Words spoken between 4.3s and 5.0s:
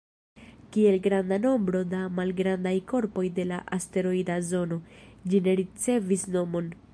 zono,